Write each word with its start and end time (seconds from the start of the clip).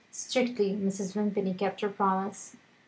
Strictly 0.09 0.73
Mrs. 0.73 1.13
Vimpany 1.13 1.53
kept 1.55 1.81
her 1.81 1.89
promise. 1.89 2.55